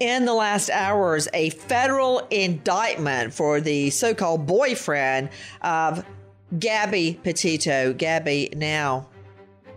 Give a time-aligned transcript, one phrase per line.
[0.00, 5.28] In the last hours, a federal indictment for the so called boyfriend
[5.60, 6.06] of
[6.58, 7.92] Gabby Petito.
[7.92, 9.10] Gabby now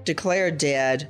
[0.06, 1.10] declared dead.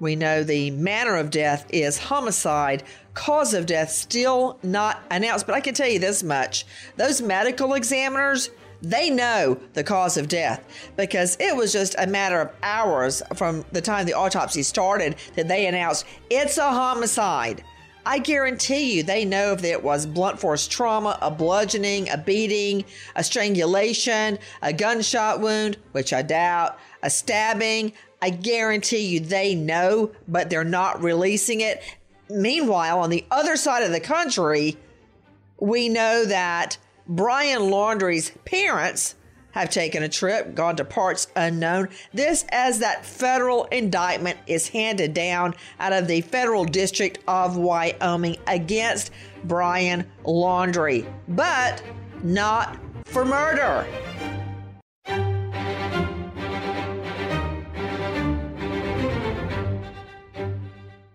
[0.00, 2.84] We know the manner of death is homicide.
[3.12, 5.44] Cause of death still not announced.
[5.44, 6.64] But I can tell you this much
[6.96, 8.48] those medical examiners,
[8.80, 10.64] they know the cause of death
[10.96, 15.48] because it was just a matter of hours from the time the autopsy started that
[15.48, 17.62] they announced it's a homicide.
[18.06, 22.84] I guarantee you they know if it was blunt force trauma, a bludgeoning, a beating,
[23.16, 27.92] a strangulation, a gunshot wound, which I doubt, a stabbing.
[28.20, 31.82] I guarantee you they know, but they're not releasing it.
[32.28, 34.76] Meanwhile, on the other side of the country,
[35.58, 39.14] we know that Brian Laundrie's parents
[39.54, 41.88] have taken a trip, gone to parts unknown.
[42.12, 48.36] This as that federal indictment is handed down out of the federal district of Wyoming
[48.48, 49.12] against
[49.44, 51.82] Brian Laundrie, but
[52.24, 53.86] not for murder.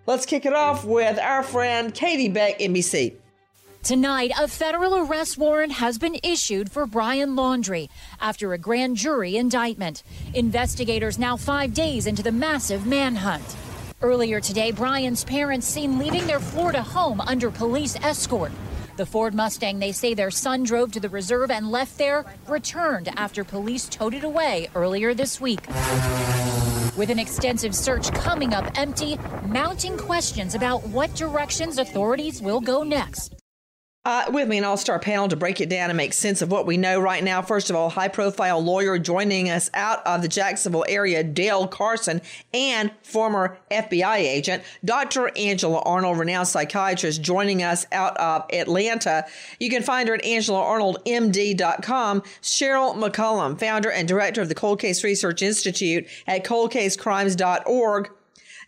[0.05, 3.15] Let's kick it off with our friend Katie Beck, NBC.
[3.81, 9.37] Tonight, a federal arrest warrant has been issued for Brian Laundrie after a grand jury
[9.37, 10.03] indictment.
[10.33, 13.55] Investigators now five days into the massive manhunt.
[14.01, 18.51] Earlier today, Brian's parents seen leaving their Florida home under police escort.
[18.97, 23.07] The Ford Mustang they say their son drove to the reserve and left there returned
[23.17, 25.65] after police towed it away earlier this week.
[26.97, 32.83] With an extensive search coming up empty, mounting questions about what directions authorities will go
[32.83, 33.38] next.
[34.05, 36.49] Uh, with me, an all star panel to break it down and make sense of
[36.49, 37.41] what we know right now.
[37.41, 42.21] First of all, high profile lawyer joining us out of the Jacksonville area, Dale Carson,
[42.53, 45.29] and former FBI agent, Dr.
[45.37, 49.25] Angela Arnold, renowned psychiatrist, joining us out of Atlanta.
[49.59, 52.21] You can find her at AngelaArnoldMD.com.
[52.41, 58.11] Cheryl McCollum, founder and director of the Cold Case Research Institute at coldcasecrimes.org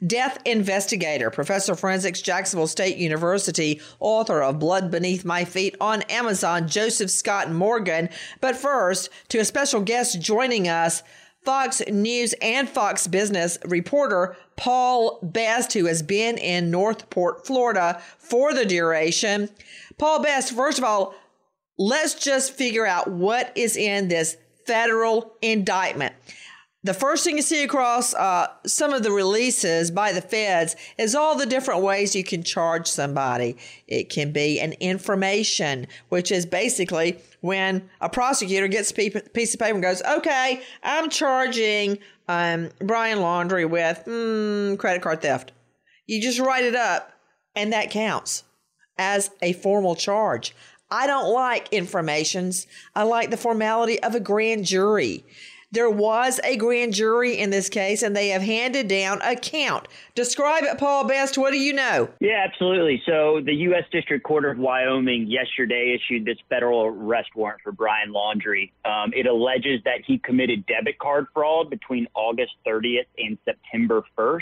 [0.06, 6.02] death investigator, professor of forensics, Jacksonville State University, author of Blood Beneath My Feet on
[6.04, 8.10] Amazon, Joseph Scott Morgan.
[8.40, 11.04] But first, to a special guest joining us.
[11.44, 18.54] Fox News and Fox Business reporter Paul Best, who has been in Northport, Florida for
[18.54, 19.50] the duration.
[19.98, 21.16] Paul Best, first of all,
[21.80, 26.14] let's just figure out what is in this federal indictment
[26.84, 31.14] the first thing you see across uh, some of the releases by the feds is
[31.14, 33.56] all the different ways you can charge somebody.
[33.88, 39.60] It can be an information, which is basically when a prosecutor gets a piece of
[39.60, 45.52] paper and goes, okay, I'm charging um, Brian Laundrie with mm, credit card theft.
[46.08, 47.12] You just write it up,
[47.56, 48.44] and that counts
[48.98, 50.56] as a formal charge.
[50.90, 52.68] I don't like informations.
[52.96, 55.24] I like the formality of a grand jury.
[55.74, 59.88] There was a grand jury in this case, and they have handed down a count.
[60.16, 61.38] Describe it, Paul Best.
[61.38, 62.10] What do you know?
[62.20, 63.02] Yeah, absolutely.
[63.06, 63.86] So, the U.S.
[63.90, 68.72] District Court of Wyoming yesterday issued this federal arrest warrant for Brian Laundrie.
[68.84, 74.42] Um, it alleges that he committed debit card fraud between August 30th and September 1st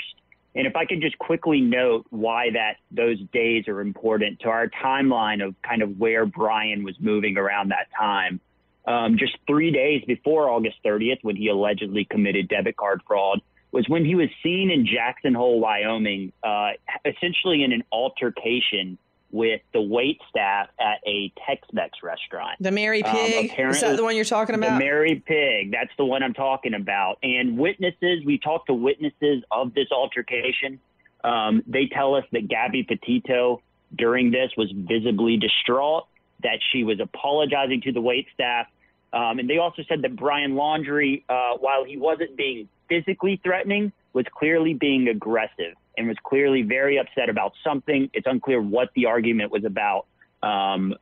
[0.56, 4.68] And if I could just quickly note why that those days are important to our
[4.68, 8.40] timeline of kind of where Brian was moving around that time.
[8.88, 13.42] Um, just three days before August 30th, when he allegedly committed debit card fraud,
[13.72, 16.72] was when he was seen in Jackson Hole, Wyoming, uh,
[17.06, 18.98] essentially in an altercation
[19.32, 22.58] with the wait staff at a Tex-Mex restaurant.
[22.60, 23.54] The Mary um, Pig.
[23.60, 24.74] Um, Is that the one you're talking about?
[24.74, 25.72] The Mary Pig.
[25.72, 27.20] That's the one I'm talking about.
[27.22, 30.80] And witnesses, we talked to witnesses of this altercation.
[31.24, 33.62] Um, they tell us that Gabby Petito
[33.96, 36.08] during this was visibly distraught,
[36.44, 38.68] that she was apologizing to the wait staff.
[39.12, 43.92] Um, and they also said that Brian Laundrie, uh, while he wasn't being physically threatening,
[44.14, 48.10] was clearly being aggressive and was clearly very upset about something.
[48.14, 50.06] It's unclear what the argument was about.
[50.42, 50.96] Um,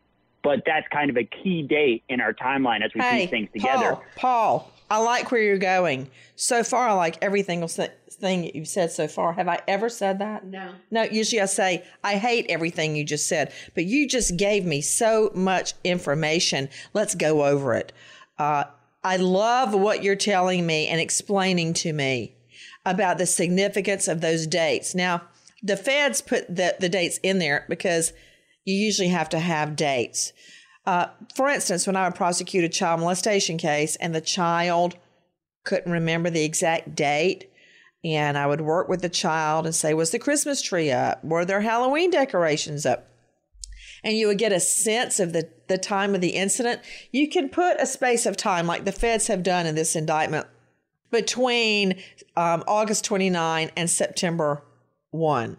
[0.44, 3.50] but that's kind of a key date in our timeline as we hey, piece things
[3.52, 3.92] together.
[3.92, 6.10] Paul, Paul, I like where you're going.
[6.36, 9.34] So far, I like every single thing that you've said so far.
[9.34, 10.46] Have I ever said that?
[10.46, 10.74] No.
[10.92, 14.82] No, usually I say, I hate everything you just said, but you just gave me
[14.82, 16.70] so much information.
[16.94, 17.92] Let's go over it.
[18.38, 18.66] Uh,
[19.04, 22.36] I love what you're telling me and explaining to me
[22.86, 24.96] about the significance of those dates.
[24.96, 25.24] Now,
[25.62, 28.14] the feds put the, the dates in there because
[28.64, 30.34] you usually have to have dates.
[30.88, 34.96] Uh, for instance, when I would prosecute a child molestation case and the child
[35.66, 37.52] couldn't remember the exact date,
[38.06, 41.22] and I would work with the child and say, Was the Christmas tree up?
[41.26, 43.10] Were there Halloween decorations up?
[44.02, 46.80] And you would get a sense of the, the time of the incident.
[47.12, 50.48] You can put a space of time, like the feds have done in this indictment,
[51.12, 52.02] between
[52.38, 54.64] um, August 29 and September
[55.12, 55.58] 1.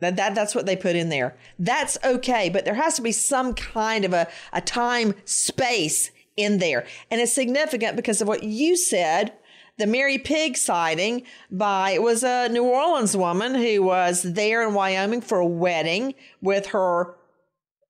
[0.00, 1.36] That, that that's what they put in there.
[1.58, 6.58] That's okay, but there has to be some kind of a, a time space in
[6.58, 6.86] there.
[7.10, 9.32] And it's significant because of what you said.
[9.78, 14.74] The Mary Pig sighting by it was a New Orleans woman who was there in
[14.74, 17.14] Wyoming for a wedding with her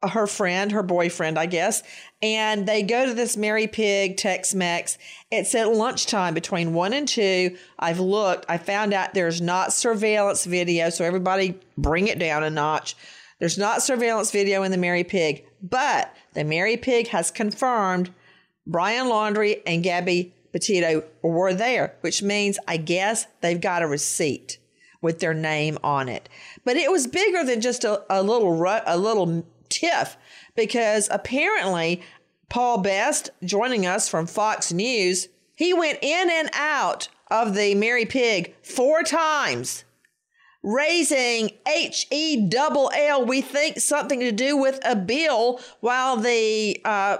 [0.02, 1.82] her friend, her boyfriend, I guess,
[2.22, 4.96] and they go to this Mary Pig Tex Mex.
[5.30, 7.56] It's at lunchtime between one and two.
[7.78, 12.50] I've looked, I found out there's not surveillance video, so everybody bring it down a
[12.50, 12.96] notch.
[13.38, 18.12] There's not surveillance video in the Mary Pig, but the Mary Pig has confirmed
[18.66, 24.58] Brian Laundrie and Gabby Petito were there, which means I guess they've got a receipt
[25.00, 26.28] with their name on it.
[26.64, 30.16] But it was bigger than just a, a little a little tiff
[30.54, 32.02] because apparently
[32.50, 38.04] Paul Best, joining us from Fox News, he went in and out of the Mary
[38.04, 39.84] Pig four times,
[40.62, 43.24] raising H E double L.
[43.24, 47.18] We think something to do with a bill, while the uh,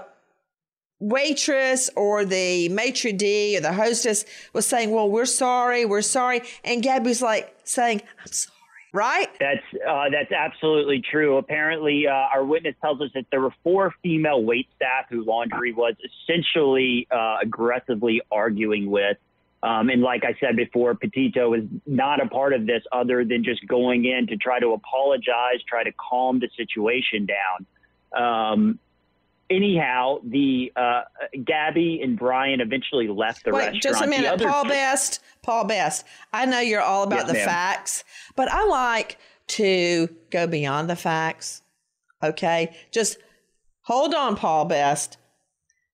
[0.99, 6.41] waitress or the maitre d' or the hostess was saying, "Well, we're sorry, we're sorry,"
[6.63, 8.57] and Gabby's like saying, "I'm sorry."
[8.93, 9.29] Right?
[9.39, 11.37] That's uh, that's absolutely true.
[11.37, 15.75] Apparently, uh, our witness tells us that there were four female wait staff who Laundrie
[15.75, 19.17] was essentially uh, aggressively arguing with.
[19.63, 23.43] Um, and like I said before, Petito is not a part of this other than
[23.43, 27.65] just going in to try to apologize, try to calm the situation down.
[28.13, 28.79] Um,
[29.51, 31.01] anyhow, the uh,
[31.43, 33.83] Gabby and Brian eventually left the Wait, restaurant.
[33.83, 35.19] Just a minute, Paul Best.
[35.43, 36.05] Paul Best.
[36.33, 37.47] I know you're all about yes, the ma'am.
[37.47, 38.03] facts,
[38.35, 39.17] but I like
[39.47, 41.61] to go beyond the facts.
[42.23, 43.17] Okay, just
[43.81, 45.17] hold on, Paul Best.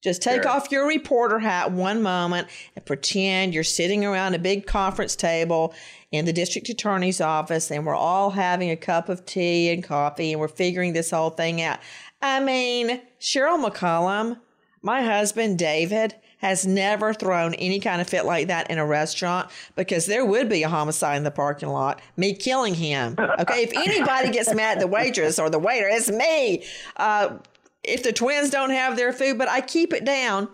[0.03, 0.51] Just take sure.
[0.51, 5.73] off your reporter hat one moment and pretend you're sitting around a big conference table
[6.11, 10.31] in the district attorney's office and we're all having a cup of tea and coffee
[10.31, 11.79] and we're figuring this whole thing out.
[12.21, 14.39] I mean, Cheryl McCollum,
[14.81, 19.49] my husband David, has never thrown any kind of fit like that in a restaurant
[19.75, 23.15] because there would be a homicide in the parking lot, me killing him.
[23.39, 26.63] Okay, if anybody gets mad at the waitress or the waiter, it's me.
[26.95, 27.37] Uh,
[27.83, 30.47] if the twins don't have their food, but I keep it down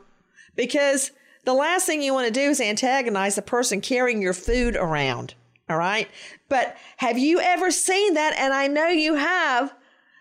[0.55, 1.11] because
[1.43, 5.33] the last thing you want to do is antagonize the person carrying your food around.
[5.69, 6.07] All right.
[6.47, 8.35] But have you ever seen that?
[8.37, 9.73] And I know you have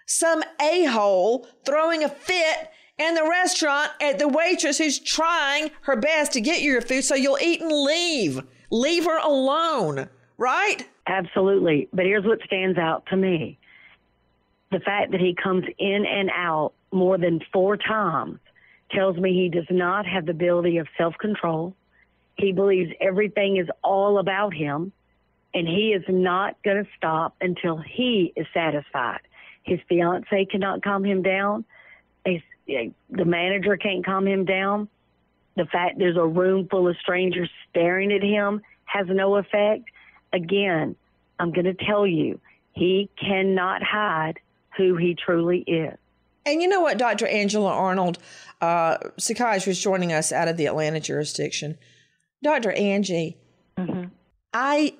[0.07, 5.97] some a hole throwing a fit in the restaurant at the waitress who's trying her
[5.97, 8.41] best to get you your food so you'll eat and leave.
[8.71, 10.87] Leave her alone, right?
[11.07, 11.89] Absolutely.
[11.93, 13.59] But here's what stands out to me
[14.71, 18.39] the fact that he comes in and out more than four times
[18.91, 21.75] tells me he does not have the ability of self control.
[22.37, 24.93] He believes everything is all about him,
[25.53, 29.21] and he is not going to stop until he is satisfied.
[29.63, 31.65] His fiance cannot calm him down.
[32.25, 34.89] the manager can't calm him down.
[35.57, 39.85] The fact there's a room full of strangers staring at him has no effect.
[40.33, 40.97] Again,
[41.39, 42.41] I'm going to tell you,
[42.73, 44.39] he cannot hide
[44.77, 45.99] who he truly is.
[46.45, 47.27] And you know what, Dr.
[47.27, 48.19] Angela Arnold,
[48.61, 51.79] uh, psychiatrist joining us out of the Atlanta jurisdiction.
[52.43, 52.73] Dr.
[52.73, 53.37] Angie,
[53.77, 54.07] mm-hmm.
[54.53, 54.95] I,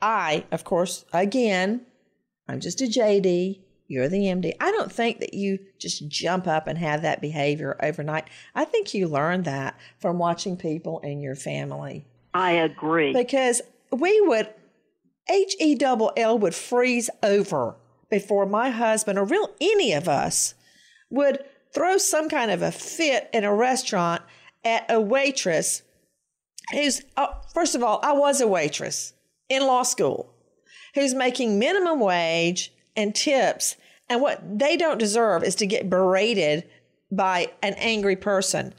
[0.00, 1.82] I, of course, again,
[2.48, 3.60] I'm just a JD.
[3.92, 4.54] You're the MD.
[4.58, 8.24] I don't think that you just jump up and have that behavior overnight.
[8.54, 12.06] I think you learn that from watching people in your family.
[12.32, 13.12] I agree.
[13.12, 14.48] Because we would,
[15.30, 17.76] H E double L would freeze over
[18.10, 20.54] before my husband or real any of us
[21.10, 21.44] would
[21.74, 24.22] throw some kind of a fit in a restaurant
[24.64, 25.82] at a waitress
[26.72, 29.12] who's, oh, first of all, I was a waitress
[29.50, 30.32] in law school
[30.94, 33.76] who's making minimum wage and tips.
[34.12, 36.68] And what they don't deserve is to get berated
[37.10, 38.74] by an angry person,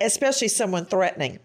[0.00, 1.40] especially someone threatening.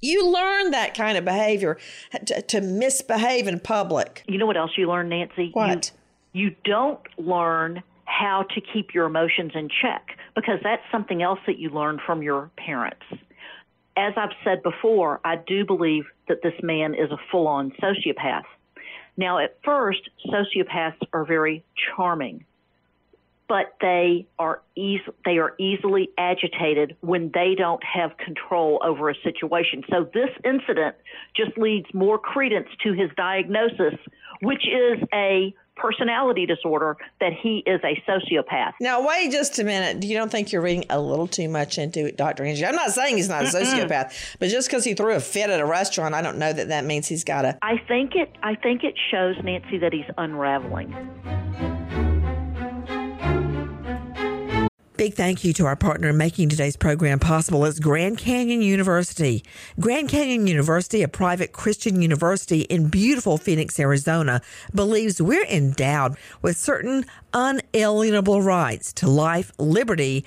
[0.00, 1.76] You learn that kind of behavior
[2.24, 4.24] to, to misbehave in public.
[4.26, 5.50] You know what else you learn, Nancy?
[5.52, 5.92] What?
[6.32, 11.40] You, you don't learn how to keep your emotions in check because that's something else
[11.46, 13.04] that you learn from your parents.
[13.98, 18.44] As I've said before, I do believe that this man is a full on sociopath.
[19.18, 21.62] Now, at first, sociopaths are very
[21.94, 22.46] charming,
[23.50, 29.14] but they are eas- they are easily agitated when they don't have control over a
[29.24, 29.82] situation.
[29.90, 30.94] So this incident
[31.36, 33.98] just leads more credence to his diagnosis,
[34.40, 38.74] which is a personality disorder that he is a sociopath.
[38.80, 39.98] Now, wait just a minute.
[39.98, 42.44] Do you don't think you're reading a little too much into it, Dr.
[42.44, 42.64] Angie?
[42.64, 45.58] I'm not saying he's not a sociopath, but just because he threw a fit at
[45.58, 47.58] a restaurant, I don't know that that means he's got a.
[47.62, 48.30] I think it.
[48.44, 50.94] I think it shows Nancy that he's unraveling.
[55.00, 59.42] Big thank you to our partner in making today's program possible is Grand Canyon University.
[59.80, 64.42] Grand Canyon University, a private Christian university in beautiful Phoenix, Arizona,
[64.74, 70.26] believes we're endowed with certain unalienable rights to life, liberty,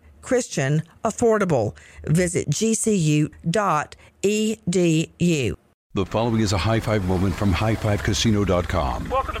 [0.21, 1.75] Christian, affordable.
[2.03, 3.31] Visit gcu.edu.
[5.93, 9.09] The following is a high five moment from highfivecasino.com.
[9.09, 9.40] Welcome to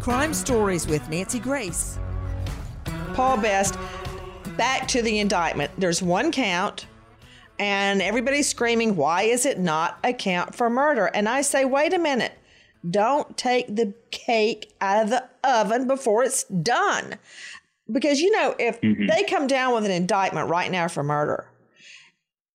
[0.00, 1.98] Crime Stories with Nancy Grace.
[3.12, 3.76] Paul Best,
[4.56, 5.70] back to the indictment.
[5.76, 6.86] There's one count,
[7.58, 11.10] and everybody's screaming, why is it not a count for murder?
[11.12, 12.32] And I say, wait a minute.
[12.88, 17.16] Don't take the cake out of the oven before it's done.
[17.92, 19.06] Because, you know, if mm-hmm.
[19.06, 21.46] they come down with an indictment right now for murder,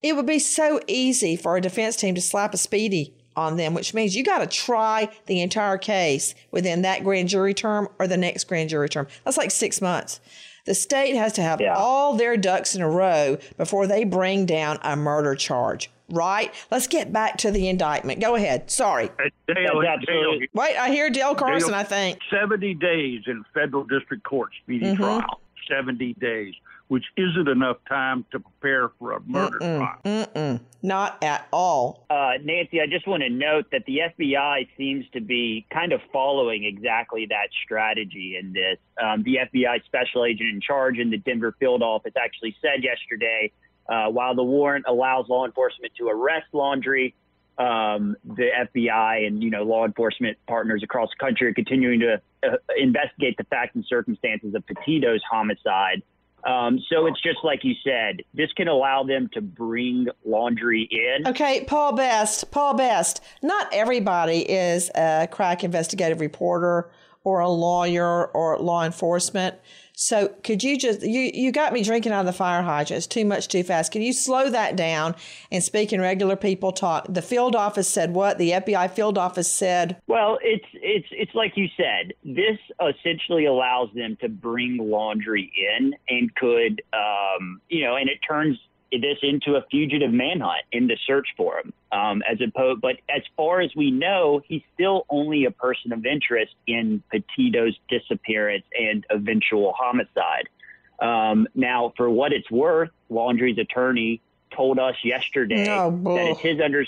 [0.02, 3.74] it would be so easy for a defense team to slap a speedy on them,
[3.74, 8.08] which means you got to try the entire case within that grand jury term or
[8.08, 9.08] the next grand jury term.
[9.24, 10.20] That's like six months.
[10.66, 11.76] The state has to have yeah.
[11.76, 15.92] all their ducks in a row before they bring down a murder charge.
[16.10, 16.54] Right?
[16.70, 18.22] Let's get back to the indictment.
[18.22, 18.70] Go ahead.
[18.70, 19.10] Sorry.
[19.48, 22.20] Dale, Dale, Wait, I hear Dale Carson, Dale, I think.
[22.32, 25.02] 70 days in federal district court speedy mm-hmm.
[25.02, 25.42] trial.
[25.68, 26.54] 70 days
[26.88, 30.00] which isn't enough time to prepare for a murder mm-mm, trial.
[30.06, 32.06] Mm-mm, not at all.
[32.10, 36.02] Uh, Nancy, I just want to note that the FBI seems to be kind of
[36.14, 38.78] following exactly that strategy in this.
[39.04, 43.52] Um, the FBI special agent in charge in the Denver field office actually said yesterday
[43.88, 47.14] uh, while the warrant allows law enforcement to arrest Laundrie,
[47.58, 52.22] um, the FBI and you know law enforcement partners across the country are continuing to
[52.44, 56.02] uh, investigate the facts and circumstances of Petito's homicide.
[56.46, 61.28] Um, so it's just like you said, this can allow them to bring Laundrie in.
[61.28, 62.52] Okay, Paul Best.
[62.52, 63.22] Paul Best.
[63.42, 66.92] Not everybody is a crack investigative reporter
[67.26, 69.56] or a lawyer or law enforcement.
[69.98, 72.98] So could you just you you got me drinking out of the fire hydrant.
[72.98, 73.92] It's too much too fast.
[73.92, 75.16] Can you slow that down
[75.52, 77.06] and speak in regular people talk?
[77.10, 78.38] The field office said what?
[78.38, 79.98] The FBI field office said.
[80.08, 82.14] Well, it's it's it's like you said.
[82.24, 88.20] This essentially allows them to bring Laundrie in and could um, you know, and it
[88.28, 88.60] turns
[88.98, 91.74] this into a fugitive manhunt in the search for him.
[91.92, 96.06] Um, as opposed, but as far as we know, he's still only a person of
[96.06, 100.50] interest in Petito's disappearance and eventual homicide.
[101.00, 104.22] Um, now, for what it's worth, Laundrie's attorney
[104.56, 106.86] told us yesterday Oh, that it's his under,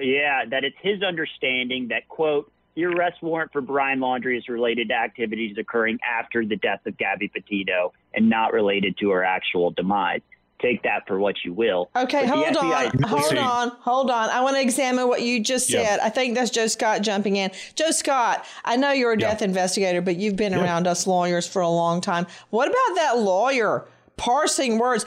[0.00, 4.88] yeah, that it's his understanding that quote the arrest warrant for Brian Laundrie is related
[4.88, 9.70] to activities occurring after the death of Gabby Petito and not related to her actual
[9.70, 10.22] demise.
[10.62, 11.90] Take that for what you will.
[11.96, 14.30] Okay, But the hold on, FBI hold on, hold on.
[14.30, 15.82] I want to examine what you just Yeah.
[15.84, 16.00] said.
[16.00, 17.50] I think that's Joe Scott jumping in.
[17.74, 21.60] Joe Scott, I know you're a death investigator, but you've been around us lawyers for
[21.62, 22.26] a long time.
[22.50, 25.04] What about that lawyer parsing words?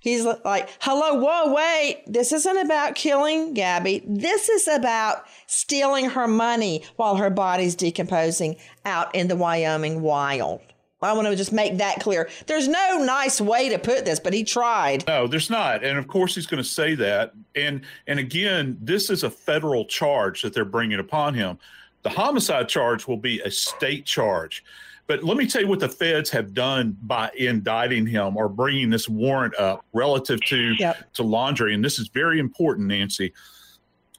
[0.00, 2.02] He's like, hello, whoa, wait.
[2.06, 4.02] This isn't about killing Gabby.
[4.06, 10.60] This is about stealing her money while her body's decomposing out in the Wyoming wild.
[11.02, 12.28] I want to just make that clear.
[12.46, 15.06] There's no nice way to put this, but he tried.
[15.06, 17.32] No, there's not, and of course he's going to say that.
[17.54, 21.58] And and again, this is a federal charge that they're bringing upon him.
[22.02, 24.64] The homicide charge will be a state charge.
[25.06, 28.90] But let me tell you what the feds have done by indicting him or bringing
[28.90, 33.32] this warrant up relative to to Laundrie, and this is very important, Nancy.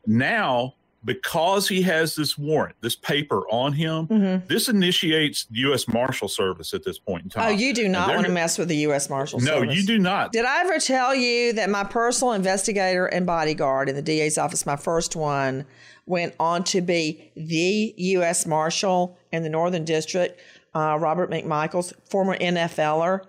[0.05, 4.47] Now, because he has this warrant, this paper on him, Mhm.
[4.47, 5.87] this initiates the U.S.
[5.87, 7.47] Marshal Service at this point in time.
[7.47, 9.09] Oh, you do not want to mess with the U.S.
[9.09, 9.67] Marshal No, Service.
[9.67, 10.31] No, you do not.
[10.31, 14.65] Did I ever tell you that my personal investigator and bodyguard in the DA's office,
[14.65, 15.65] my first one,
[16.05, 18.45] went on to be the U.S.
[18.45, 20.39] Marshal in the Northern District,
[20.75, 23.21] uh, Robert McMichaels, former NFLer,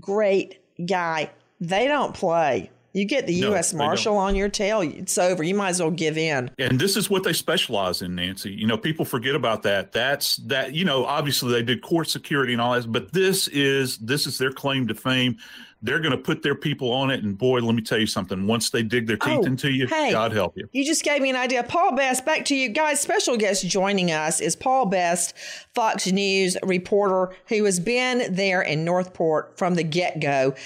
[0.00, 1.30] great guy.
[1.60, 2.70] They don't play.
[2.94, 3.74] You get the No, U.S.
[3.74, 5.42] Marshal on your tail, it's over.
[5.42, 6.50] You might as well give in.
[6.58, 8.50] And this is what they specialize in, Nancy.
[8.50, 9.92] You know, people forget about that.
[9.92, 10.74] That's that.
[10.74, 14.38] You know, obviously they did court security and all that, but this is this is
[14.38, 15.36] their claim to fame.
[15.80, 18.48] They're going to put their people on it, and boy, let me tell you something.
[18.48, 20.10] Once they dig their teeth Oh, into you, hey.
[20.10, 20.68] God help you.
[20.72, 21.62] You just gave me an idea.
[21.62, 23.00] Paul Best, back to you guys.
[23.00, 25.34] Special guest joining us is Paul Best,
[25.76, 30.56] Fox News reporter who has been there in Northport from the get go.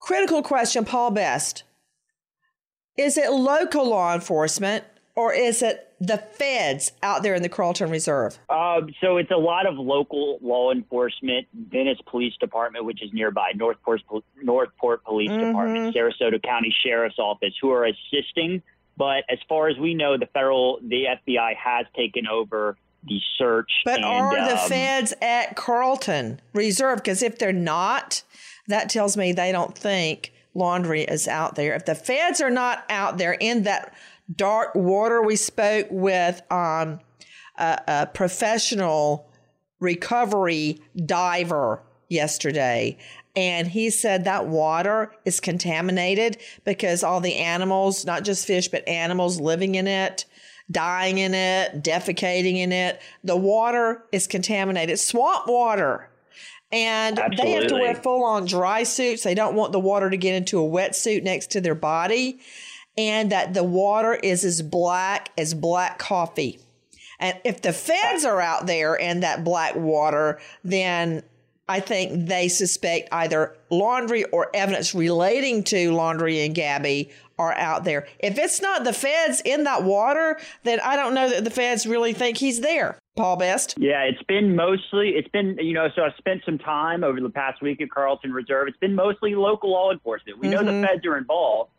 [0.00, 1.62] Critical question, Paul Best.
[2.96, 4.84] Is it local law enforcement
[5.14, 8.38] or is it the feds out there in the Carlton Reserve?
[8.48, 13.52] Um, so it's a lot of local law enforcement, Venice Police Department, which is nearby,
[13.54, 14.00] Northport,
[14.42, 18.62] Northport Police Department, Sarasota County Sheriff's Office, who are assisting.
[18.96, 23.70] But as far as we know, the federal, the FBI has taken over the search.
[23.84, 26.98] But and, are the um, feds at Carlton Reserve?
[26.98, 28.22] Because if they're not,
[28.72, 31.74] that tells me they don't think Laundrie is out there.
[31.74, 33.94] If the feds are not out there in that
[34.34, 37.00] dark water, we spoke with um,
[37.56, 39.30] a, a professional
[39.78, 42.98] recovery diver yesterday.
[43.36, 48.86] And he said that water is contaminated because all the animals, not just fish, but
[48.88, 50.24] animals living in it,
[50.70, 53.00] dying in it, defecating in it.
[53.22, 54.98] The water is contaminated.
[54.98, 56.09] Swamp water.
[56.72, 59.24] And they have to wear full on dry suits.
[59.24, 62.40] They don't want the water to get into a wetsuit next to their body.
[62.96, 66.60] And that the water is as black as black coffee.
[67.18, 71.22] And if the feds are out there in that black water, then
[71.68, 77.84] I think they suspect either Laundrie or evidence relating to Laundrie and Gabby are out
[77.84, 78.06] there.
[78.18, 81.86] If it's not the feds in that water, then I don't know that the feds
[81.86, 82.98] really think he's there.
[83.16, 83.74] Paul Best.
[83.78, 87.28] Yeah, it's been mostly, it's been, you know, so I spent some time over the
[87.30, 88.68] past week at Carlton Reserve.
[88.68, 90.38] It's been mostly local law enforcement.
[90.38, 90.80] We know Mhm.
[90.82, 91.70] the feds are involved,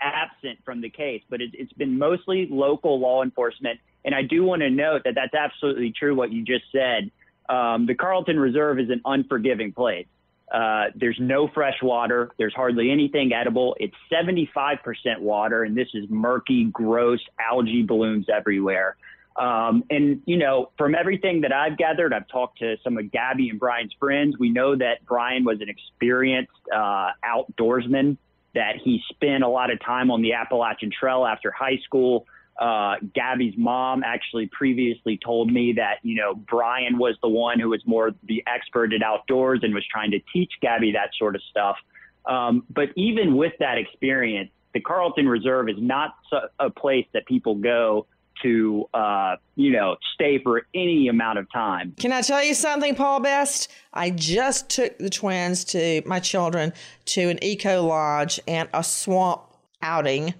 [0.00, 3.78] absent from the case, but it, it's been mostly local law enforcement.
[4.04, 7.10] And I do want to note that that's absolutely true what you just said.
[7.48, 10.06] Um, the Carlton Reserve is an unforgiving place.
[10.50, 12.30] Uh, there's no fresh water.
[12.38, 13.76] There's hardly anything edible.
[13.80, 18.96] It's 75% water, and this is murky, gross algae blooms everywhere.
[19.36, 23.48] Um, and, you know, from everything that I've gathered, I've talked to some of Gabby
[23.50, 24.38] and Brian's friends.
[24.38, 28.16] We know that Brian was an experienced uh, outdoorsman,
[28.54, 32.26] that he spent a lot of time on the Appalachian Trail after high school.
[32.56, 37.70] Uh, Gabby's mom actually previously told me that, you know, Brian was the one who
[37.70, 41.42] was more the expert at outdoors and was trying to teach Gabby that sort of
[41.50, 41.76] stuff.
[42.26, 46.14] Um, but even with that experience, the Carlton Reserve is not
[46.60, 48.06] a place that people go
[48.42, 51.94] to, uh, you know, stay for any amount of time.
[51.98, 53.70] Can I tell you something, Paul Best?
[53.92, 56.72] I just took the twins to my children
[57.06, 59.42] to an eco lodge and a swamp
[59.82, 60.34] outing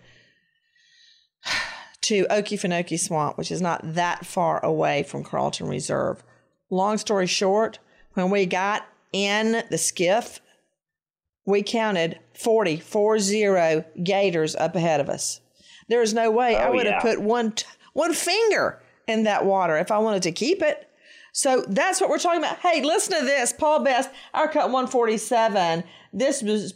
[2.02, 6.22] to Okefenokee Swamp, which is not that far away from Carlton Reserve.
[6.70, 7.78] Long story short,
[8.14, 10.40] when we got in the skiff,
[11.46, 15.40] we counted 40, 40 gators up ahead of us.
[15.88, 16.94] There is no way oh, I would yeah.
[16.94, 20.88] have put one t- one finger in that water if I wanted to keep it.
[21.32, 22.58] So that's what we're talking about.
[22.58, 23.52] Hey, listen to this.
[23.52, 25.82] Paul Best, our cut 147.
[26.12, 26.72] This was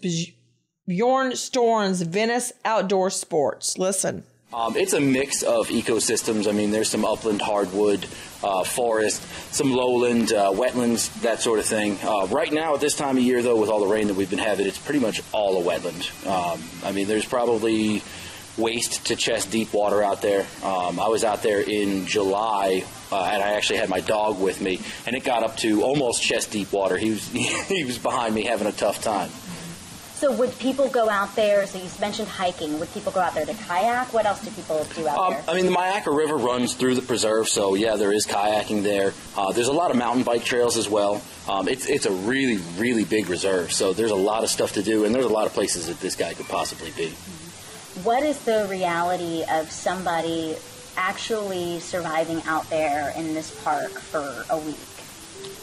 [0.89, 3.79] Bjorn Storn's Venice Outdoor Sports.
[3.79, 4.25] Listen.
[4.53, 6.49] Um, it's a mix of ecosystems.
[6.49, 8.07] I mean, there's some upland hardwood,
[8.43, 11.99] uh, forest, some lowland, uh, wetlands, that sort of thing.
[12.03, 14.31] Uh, right now, at this time of year, though, with all the rain that we've
[14.31, 16.27] been having, it's pretty much all a wetland.
[16.27, 18.03] Um, I mean, there's probably
[18.59, 20.47] waist to chest deep water out there.
[20.62, 24.61] Um, I was out there in July, uh, and I actually had my dog with
[24.61, 26.97] me, and it got up to almost chest deep water.
[26.97, 29.31] He was he was behind me having a tough time.
[30.18, 31.64] So would people go out there?
[31.68, 32.81] So you mentioned hiking.
[32.81, 34.12] Would people go out there to kayak?
[34.12, 35.44] What else do people do out um, there?
[35.47, 39.12] I mean, the Myakka River runs through the preserve, so yeah, there is kayaking there.
[39.37, 41.23] Uh, there's a lot of mountain bike trails as well.
[41.49, 44.83] Um, it's it's a really really big reserve, so there's a lot of stuff to
[44.83, 47.14] do, and there's a lot of places that this guy could possibly be.
[48.05, 50.57] What is the reality of somebody
[50.97, 54.77] actually surviving out there in this park for a week?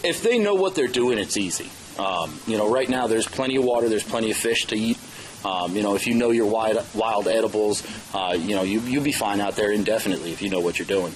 [0.03, 1.69] If they know what they're doing, it's easy.
[1.97, 4.97] Um, you know, right now there's plenty of water, there's plenty of fish to eat.
[5.45, 9.03] Um, you know, if you know your wild, wild edibles, uh, you know, you, you'll
[9.03, 11.13] be fine out there indefinitely if you know what you're doing.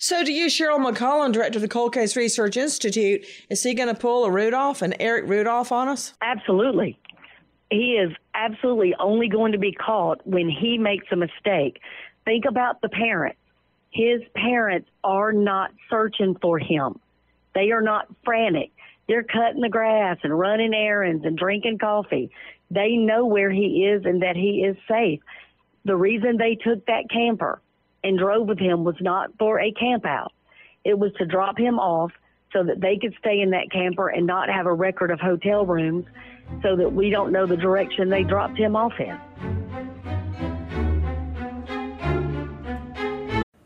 [0.00, 3.88] So, to you, Cheryl McCollum, director of the Cold Case Research Institute, is he going
[3.88, 6.14] to pull a Rudolph and Eric Rudolph on us?
[6.22, 6.98] Absolutely.
[7.70, 11.80] He is absolutely only going to be caught when he makes a mistake.
[12.24, 13.38] Think about the parents.
[13.90, 17.00] His parents are not searching for him.
[17.54, 18.70] They are not frantic.
[19.08, 22.30] They're cutting the grass and running errands and drinking coffee.
[22.70, 25.20] They know where he is and that he is safe.
[25.84, 27.60] The reason they took that camper
[28.04, 30.32] and drove with him was not for a camp out.
[30.84, 32.12] It was to drop him off
[32.52, 35.66] so that they could stay in that camper and not have a record of hotel
[35.66, 36.06] rooms
[36.62, 39.57] so that we don't know the direction they dropped him off in.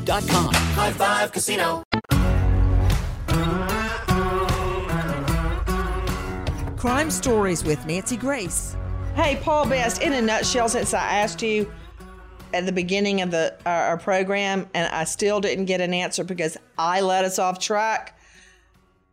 [0.00, 0.54] casino.com.
[0.54, 1.82] High Five Casino.
[6.76, 8.76] Crime Stories with Nancy Grace.
[9.14, 11.70] Hey, Paul Best, in a nutshell, since I asked you
[12.54, 16.24] at the beginning of the uh, our program and I still didn't get an answer
[16.24, 18.18] because I let us off track.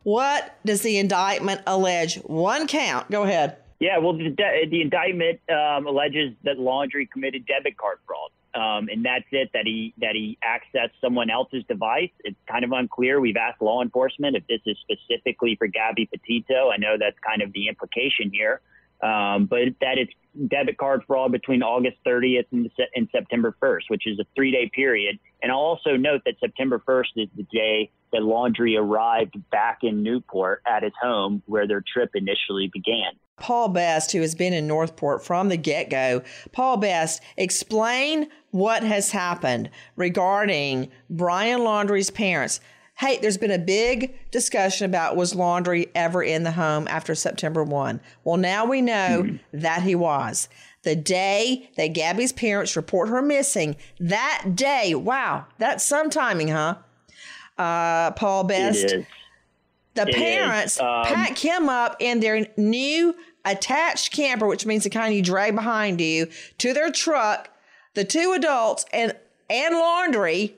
[0.04, 2.18] What does the indictment allege?
[2.18, 3.10] One count.
[3.10, 3.58] Go ahead.
[3.80, 4.30] Yeah, well, the,
[4.70, 8.30] the indictment um, alleges that Laundrie committed debit card fraud.
[8.56, 9.50] Um, and that's it.
[9.54, 12.12] That he that he accessed someone else's device.
[12.24, 13.20] It's kind of unclear.
[13.20, 16.70] We've asked law enforcement if this is specifically for Gabby Petito.
[16.72, 18.62] I know that's kind of the implication here,
[19.04, 20.14] um, but that it's
[20.48, 24.72] debit card fraud between August 30th and, and September 1st, which is a three day
[24.74, 25.20] period.
[25.42, 30.02] And I'll also note that September 1st is the day that Laundrie arrived back in
[30.02, 33.12] Newport at his home where their trip initially began.
[33.38, 36.22] Paul Best, who has been in Northport from the get go.
[36.52, 42.62] Paul Best, explain what has happened regarding Brian Laundrie's parents.
[42.98, 47.62] Hey, there's been a big discussion about was Laundrie ever in the home after September
[47.62, 48.00] 1?
[48.24, 49.60] Well, now we know mm-hmm.
[49.60, 50.48] that he was.
[50.84, 56.76] The day that Gabby's parents report her missing, that day, wow, that's some timing, huh?
[57.58, 58.96] Uh, Paul Best.
[59.96, 65.14] The parents um, pack him up in their new attached camper, which means the kind
[65.14, 66.28] you drag behind you,
[66.60, 67.50] to their truck.
[67.94, 69.16] The two adults and
[69.50, 70.54] and Laundrie,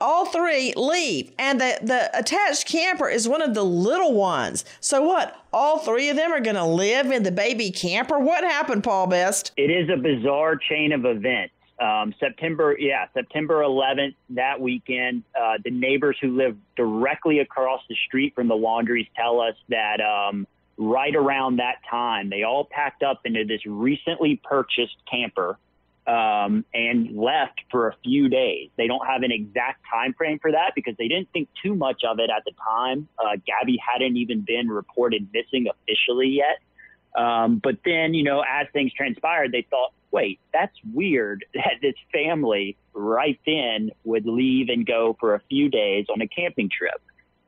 [0.00, 4.64] all three leave, and the the attached camper is one of the little ones.
[4.80, 5.36] So what?
[5.52, 8.18] All three of them are going to live in the baby camper.
[8.18, 9.52] What happened, Paul Best?
[9.56, 11.53] It is a bizarre chain of events.
[11.80, 17.96] Um, September, yeah, September 11th, that weekend, uh, the neighbors who live directly across the
[18.06, 23.02] street from the Laundries tell us that um, right around that time, they all packed
[23.02, 25.58] up into this recently purchased camper
[26.06, 28.70] um, and left for a few days.
[28.76, 32.02] They don't have an exact time frame for that because they didn't think too much
[32.08, 33.08] of it at the time.
[33.18, 36.58] Uh, Gabby hadn't even been reported missing officially yet.
[37.14, 41.94] Um, but then, you know, as things transpired, they thought, wait, that's weird that this
[42.12, 47.00] family right then would leave and go for a few days on a camping trip.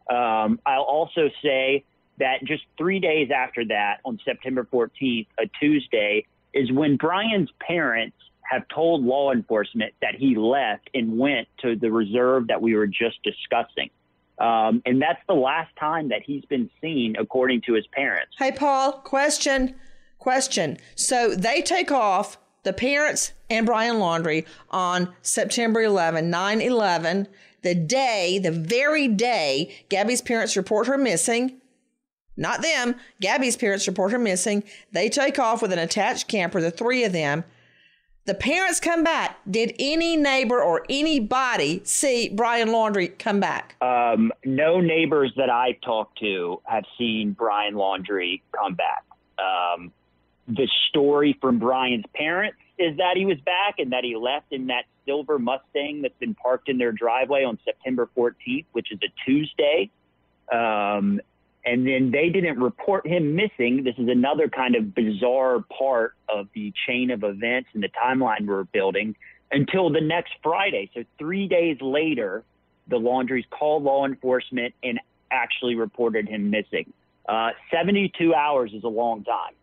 [0.09, 1.85] Um, I'll also say
[2.19, 8.17] that just three days after that, on September 14th, a Tuesday, is when Brian's parents
[8.43, 12.87] have told law enforcement that he left and went to the reserve that we were
[12.87, 13.91] just discussing.
[14.39, 18.33] Um, and that's the last time that he's been seen, according to his parents.
[18.39, 19.75] Hey, Paul, question,
[20.19, 20.77] question.
[20.95, 27.29] So they take off, the parents and Brian Laundrie, on September 11, 9 11,
[27.63, 31.61] the day, the very day Gabby's parents report her missing.
[32.37, 32.97] Not them.
[33.21, 34.63] Gabby's parents report her missing.
[34.93, 37.45] They take off with an attached camper, the three of them.
[38.27, 39.39] The parents come back.
[39.49, 43.77] Did any neighbor or anybody see Brian Laundrie come back?
[43.81, 49.05] Um, no neighbors that I've talked to have seen Brian Laundrie come back.
[49.39, 49.93] Um,
[50.49, 54.67] the story from Brian's parents is that he was back and that he left in
[54.67, 59.25] that silver Mustang that's been parked in their driveway on September 14th, which is a
[59.25, 59.89] Tuesday.
[60.53, 61.21] Um,
[61.67, 63.83] and then they didn't report him missing.
[63.83, 68.47] This is another kind of bizarre part of the chain of events and the timeline
[68.47, 69.17] we're building
[69.51, 70.89] until the next Friday.
[70.95, 72.45] So three days later,
[72.87, 75.01] the Laundries called law enforcement and
[75.33, 76.93] actually reported him missing.
[77.29, 79.55] Uh, 72 hours is a long time.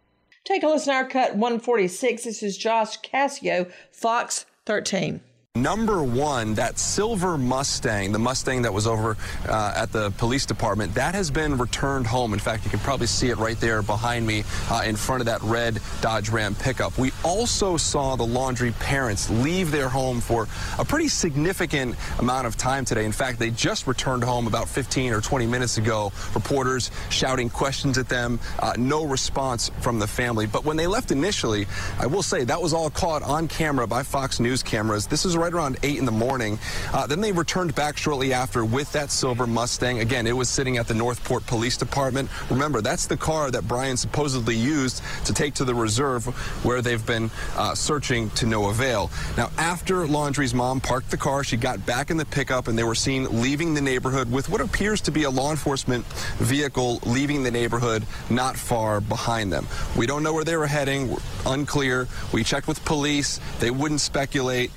[0.43, 2.25] Take a listen to our cut 146.
[2.25, 5.21] This is Josh Cascio, Fox 13.
[5.55, 9.15] Number one, that silver Mustang, the Mustang that was over
[9.47, 12.33] uh, at the police department, that has been returned home.
[12.33, 15.27] In fact, you can probably see it right there behind me uh, in front of
[15.27, 16.97] that red Dodge Ram pickup.
[16.97, 20.47] We also saw the Laundrie parents leave their home for
[20.79, 23.05] a pretty significant amount of time today.
[23.05, 26.11] In fact, they just returned home about 15 or 20 minutes ago.
[26.33, 30.47] Reporters shouting questions at them, uh, no response from the family.
[30.47, 31.67] But when they left initially,
[31.99, 35.05] I will say that was all caught on camera by Fox News cameras.
[35.05, 36.57] This is right around 8 in the morning.
[36.93, 39.99] Uh, then they returned back shortly after with that silver Mustang.
[39.99, 42.29] Again, it was sitting at the Northport Police Department.
[42.49, 46.25] Remember, that's the car that Brian supposedly used to take to the reserve
[46.63, 49.11] where they've been uh, searching to no avail.
[49.35, 52.85] Now, after Laundrie's mom parked the car, she got back in the pickup and they
[52.85, 56.05] were seen leaving the neighborhood with what appears to be a law enforcement
[56.37, 59.67] vehicle leaving the neighborhood not far behind them.
[59.97, 62.07] We don't know where they were heading, unclear.
[62.31, 63.41] We checked with police.
[63.59, 64.71] They wouldn't speculate.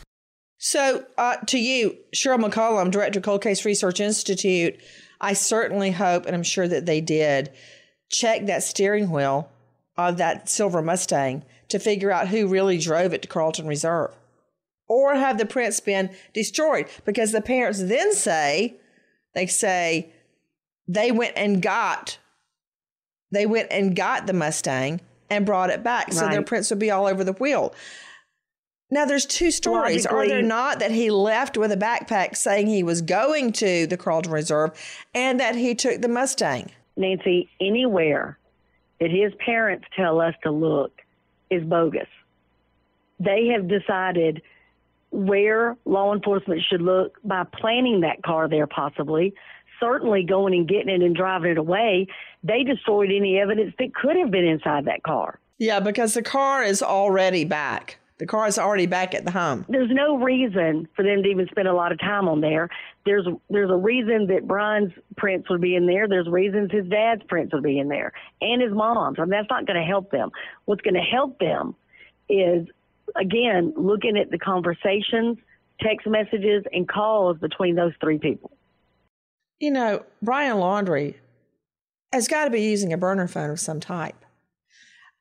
[0.58, 4.76] So, uh, to you, Cheryl McCollum, Director, of Cold Case Research Institute,
[5.20, 7.50] I certainly hope, and I'm sure that they did,
[8.10, 9.50] check that steering wheel
[9.96, 14.14] of that silver Mustang to figure out who really drove it to Carlton Reserve.
[14.88, 16.86] Or have the prints been destroyed?
[17.04, 18.76] Because the parents then say,
[19.34, 20.12] they say
[20.86, 22.18] they went and got,
[23.32, 26.08] they went and got the Mustang and brought it back.
[26.08, 26.14] Right.
[26.14, 27.74] So their prints would be all over the wheel.
[28.88, 32.68] Now, there's two stories, Logically, are there not, that he left with a backpack saying
[32.68, 34.70] he was going to the Carlton Reserve
[35.12, 36.70] and that he took the Mustang?
[36.96, 38.38] Nancy, anywhere
[39.00, 41.02] that his parents tell us to look
[41.50, 42.08] is bogus.
[43.18, 44.40] They have decided
[45.10, 49.34] where law enforcement should look by planting that car there, possibly.
[49.80, 52.06] Certainly going and getting it and driving it away.
[52.44, 55.38] They destroyed any evidence that could have been inside that car.
[55.58, 57.98] Yeah, because the car is already back.
[58.18, 59.66] The car is already back at the home.
[59.68, 62.70] There's no reason for them to even spend a lot of time on there.
[63.04, 66.08] There's there's a reason that Brian's prints would be in there.
[66.08, 69.18] There's reasons his dad's prints would be in there, and his mom's.
[69.18, 70.30] I mean, that's not going to help them.
[70.64, 71.74] What's going to help them
[72.28, 72.66] is
[73.14, 75.36] again looking at the conversations,
[75.82, 78.50] text messages, and calls between those three people.
[79.60, 81.16] You know, Brian Laundrie
[82.14, 84.24] has got to be using a burner phone of some type.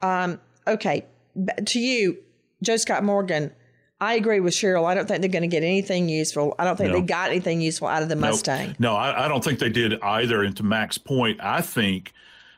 [0.01, 1.05] Um, okay,
[1.65, 2.19] to you,
[2.61, 3.51] Joe Scott Morgan,
[4.01, 4.85] I agree with Cheryl.
[4.85, 6.55] I don't think they're going to get anything useful.
[6.59, 6.99] I don't think No.
[6.99, 8.75] they got anything useful out of the Mustang.
[8.79, 10.43] No, I, I don't think they did either.
[10.43, 12.11] And to Mac's point, I think,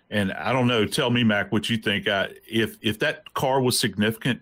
[0.09, 0.85] and I don't know.
[0.85, 2.07] Tell me, Mac, what you think.
[2.07, 4.41] I, if if that car was significant,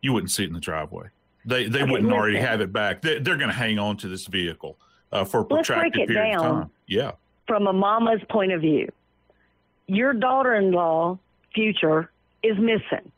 [0.00, 1.08] you wouldn't see it in the driveway.
[1.44, 2.48] They they Okay, wouldn't already listen.
[2.48, 3.02] have it back.
[3.02, 4.78] They, they're going to hang on to this vehicle
[5.12, 6.70] uh, for a Let's break protracted it period of time.
[6.86, 7.12] Yeah.
[7.46, 8.88] from a mama's point of view.
[9.86, 11.18] Your daughter in law,
[11.54, 12.10] future,
[12.42, 13.11] is missing.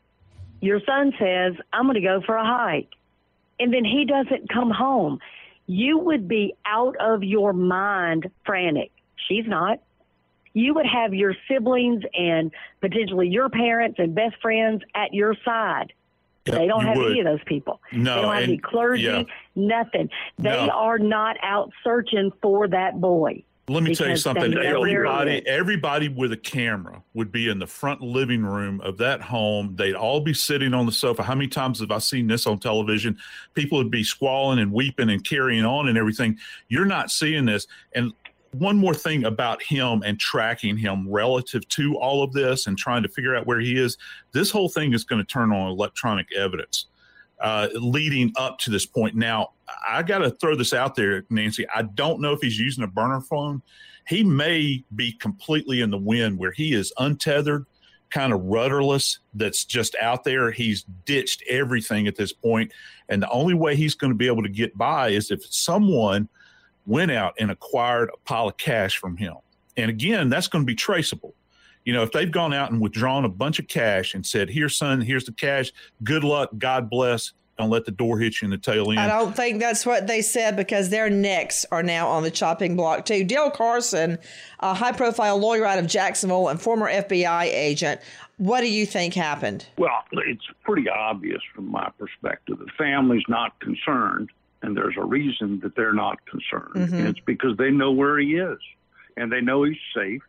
[0.65, 2.89] Your son says, I'm going to go for a hike.
[3.59, 5.19] And then he doesn't come home.
[5.67, 8.91] You would be out of your mind frantic.
[9.27, 9.79] She's not.
[10.53, 12.51] You would have your siblings and
[12.81, 15.93] potentially your parents and best friends at your side.
[16.45, 17.11] Yeah, they don't have would.
[17.11, 17.81] any of those people.
[17.91, 19.23] No, they don't have and- any clergy, yeah.
[19.55, 20.09] nothing.
[20.37, 20.69] They No.
[20.69, 23.43] are not out searching for that boy.
[23.67, 24.51] Let me tell you something.
[24.51, 28.45] they know where he Everybody, everybody with a camera would be in the front living
[28.45, 29.75] room of that home.
[29.75, 31.23] They'd all be sitting on the sofa.
[31.23, 33.17] How many times have I seen this on television?
[33.55, 36.37] People would be squalling and weeping and carrying on and everything.
[36.67, 37.65] You're not seeing this.
[37.93, 38.13] And
[38.51, 43.01] one more thing about him and tracking him relative to all of this and trying
[43.01, 43.97] to figure out where he is.
[44.31, 46.85] This whole thing is going to turn on electronic evidence
[47.39, 49.15] uh, leading up to this point.
[49.15, 49.51] Now,
[49.87, 51.65] I got to throw this out there, Nancy.
[51.73, 53.61] I don't know if he's using a burner phone.
[54.07, 57.65] He may be completely in the wind where he is untethered,
[58.11, 60.51] kind of rudderless, that's just out there.
[60.51, 62.71] He's ditched everything at this point,
[63.09, 66.29] And the only way he's going to be able to get by is if someone
[66.85, 69.35] went out and acquired a pile of cash from him.
[69.75, 71.33] And again, that's going to be traceable.
[71.85, 74.69] You know, if they've gone out and withdrawn a bunch of cash and said, Here,
[74.69, 75.71] son, here's the cash,
[76.03, 78.99] good luck, God bless, don't let the door hit you in the tail end.
[78.99, 82.75] I don't think that's what they said because their necks are now on the chopping
[82.75, 83.23] block too.
[83.23, 84.17] Dale Carson,
[84.59, 88.01] a high-profile lawyer out of Jacksonville and former FBI agent,
[88.37, 89.65] what do you think happened?
[89.77, 92.57] Well, it's pretty obvious from my perspective.
[92.59, 96.75] The family's not concerned, and there's a reason that they're not concerned.
[96.75, 96.93] Mhm.
[96.93, 98.59] And it's because they know where he is,
[99.15, 100.21] and they know he's safe,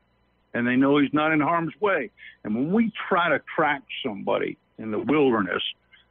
[0.57, 2.11] and they know he's not in harm's way.
[2.45, 5.62] And when we try to track somebody in the wilderness,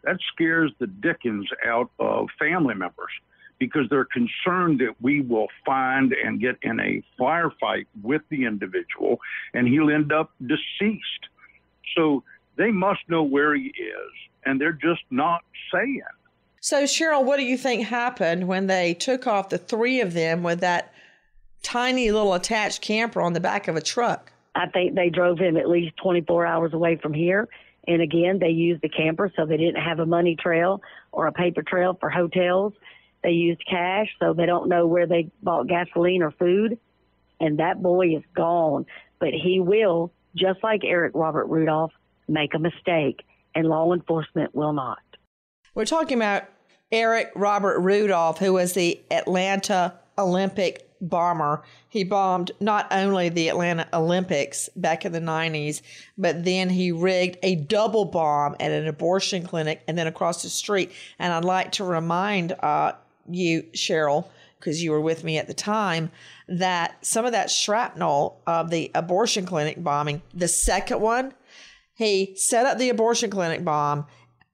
[0.04, 3.12] that scares the dickens out of family members
[3.58, 9.20] because they're concerned that we will find and get in a firefight with the individual
[9.54, 11.30] and he'll end up deceased.
[11.96, 12.24] So
[12.58, 14.12] they must know where he is,
[14.46, 15.42] and they're just not
[15.74, 16.02] saying.
[16.60, 20.44] So Cheryl, what do you think happened when they took off the three of them
[20.44, 20.94] with that
[21.64, 24.32] tiny little attached camper on the back of a truck?
[24.56, 27.48] I think they drove him at least 24 hours away from here.
[27.88, 31.32] And again, they used the camper so they didn't have a money trail or a
[31.32, 32.74] paper trail for hotels.
[33.22, 36.80] They used cash so they don't know where they bought gasoline or food.
[37.40, 38.86] And that boy is gone.
[39.20, 41.92] But he will, just like Eric Robert Rudolph,
[42.28, 43.22] make a mistake,
[43.54, 45.00] and law enforcement will not.
[45.74, 46.44] We're talking about
[46.92, 51.64] Eric Robert Rudolph, who was the Atlanta Olympic bomber.
[51.90, 55.82] He bombed not only the Atlanta Olympics back in the 90s,
[56.18, 60.50] but then he rigged a double bomb at an abortion clinic and then across the
[60.50, 60.92] street.
[61.20, 62.94] And I'd like to remind uh,
[63.30, 64.28] you, Cheryl,
[64.60, 66.12] because you were with me at the time,
[66.48, 71.34] that some of that shrapnel of the abortion clinic bombing, the second one,
[71.94, 74.06] he set up the abortion clinic bomb,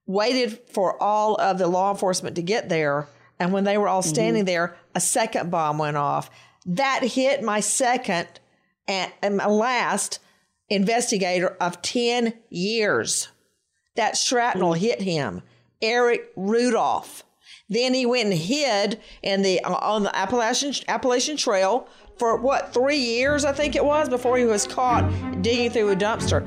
[0.06, 3.08] waited for all of the law enforcement to get there,
[3.39, 6.30] and when they were all standing there, a second bomb went off.
[6.65, 8.27] That hit my second
[8.88, 10.19] and, and my last
[10.69, 13.30] investigator of 10 years.
[13.95, 15.41] That shrapnel hit him,
[15.82, 17.24] Eric Rudolph.
[17.70, 21.88] Then he went and hid in the on the Appalachian Appalachian Trail
[22.18, 25.09] for what three years I think it was before he was caught
[25.41, 26.45] digging through a dumpster.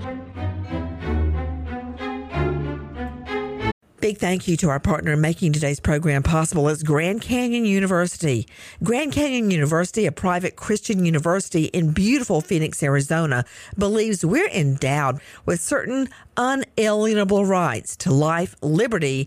[4.04, 6.68] Big thank you to our partner in making today's program possible.
[6.68, 8.46] It's Grand Canyon University.
[8.82, 13.46] Grand Canyon University, a private Christian university in beautiful Phoenix, Arizona,
[13.78, 19.26] believes we're endowed with certain unalienable rights to life, liberty,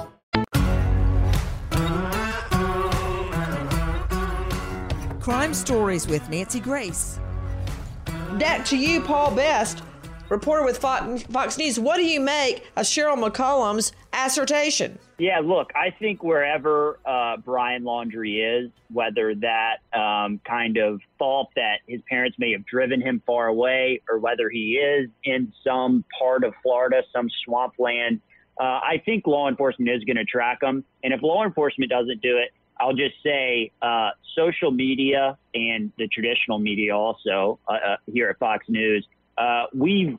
[5.21, 7.19] Crime Stories with Nancy Grace.
[8.39, 9.83] Back to you, Paul Best,
[10.29, 11.79] reporter with Fox, Fox News.
[11.79, 14.97] What do you make of Cheryl McCollum's assertion?
[15.19, 21.49] Yeah, look, I think wherever uh, Brian Laundrie is, whether that um, kind of thought
[21.55, 26.03] that his parents may have driven him far away, or whether he is in some
[26.17, 28.21] part of Florida, some swampland,
[28.59, 30.83] uh, I think law enforcement is going to track him.
[31.03, 32.49] And if law enforcement doesn't do it,
[32.81, 38.39] I'll just say uh, social media and the traditional media also uh, uh, here at
[38.39, 39.07] Fox News,
[39.37, 40.17] uh, we've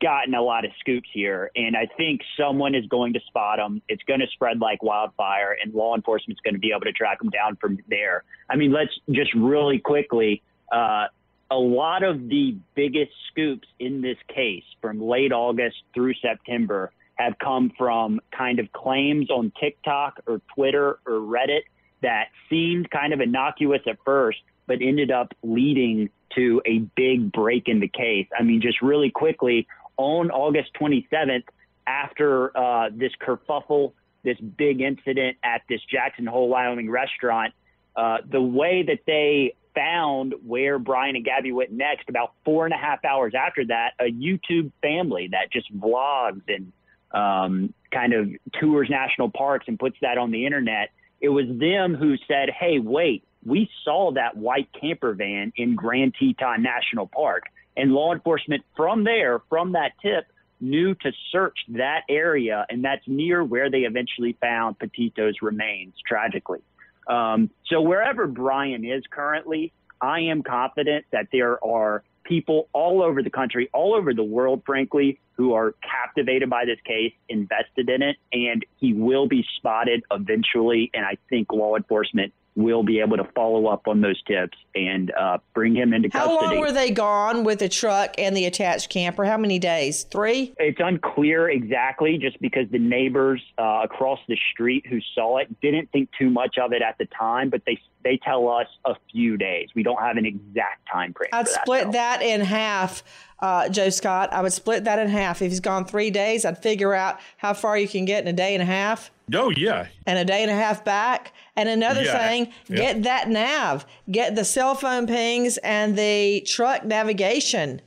[0.00, 3.82] gotten a lot of scoops here, and I think someone is going to spot them.
[3.88, 7.18] It's going to spread like wildfire, and law enforcement's going to be able to track
[7.18, 8.22] them down from there.
[8.48, 10.42] I mean, let's just really quickly.
[10.70, 11.06] Uh,
[11.50, 17.34] a lot of the biggest scoops in this case from late August through September have
[17.38, 21.62] come from kind of claims on TikTok or Twitter or Reddit
[22.02, 27.68] that seemed kind of innocuous at first, but ended up leading to a big break
[27.68, 28.26] in the case.
[28.38, 31.44] I mean, just really quickly, on August 27th,
[31.86, 33.92] after uh, this kerfuffle,
[34.24, 37.52] this big incident at this Jackson Hole, Wyoming restaurant,
[37.94, 42.74] uh, the way that they found where Brian and Gabby went next, about four and
[42.74, 46.72] a half hours after that, a YouTube family that just vlogs and
[47.14, 48.28] um, kind of
[48.60, 50.90] tours national parks and puts that on the internet.
[51.20, 56.14] It was them who said, "Hey, wait, we saw that white camper van in Grand
[56.18, 57.44] Teton National Park."
[57.76, 60.26] And law enforcement from there, from that tip,
[60.60, 66.62] knew to search that area, and that's near where they eventually found Petito's remains, tragically.
[67.06, 73.22] Um, so wherever Brian is currently, I am confident that there are people all over
[73.22, 78.02] the country, all over the world, frankly, who are captivated by this case, invested in
[78.02, 80.90] it, and he will be spotted eventually.
[80.94, 85.12] And I think law enforcement will be able to follow up on those tips and
[85.14, 86.36] uh, bring him into custody.
[86.36, 89.24] How long were they gone with the truck and the attached camper?
[89.24, 90.04] How many days?
[90.04, 90.54] Three?
[90.58, 95.90] It's unclear exactly just because the neighbors uh, across the street who saw it didn't
[95.90, 99.36] think too much of it at the time, but they they tell us a few
[99.36, 99.70] days.
[99.74, 101.30] We don't have an exact time frame.
[101.32, 101.92] I'd for that, split though.
[101.92, 103.02] that in half,
[103.40, 104.32] uh, Joe Scott.
[104.32, 105.42] I would split that in half.
[105.42, 108.32] If he's gone three days, I'd figure out how far you can get in a
[108.32, 111.32] day and a half Oh yeah, and a day and a half back.
[111.56, 112.76] And another Yeah, thing, yeah.
[112.76, 117.80] get that nav, get the cell phone pings and the truck navigation